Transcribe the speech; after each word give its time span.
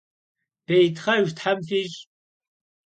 Bêytxhejj 0.65 1.29
them 1.41 1.59
fiş'! 1.67 1.99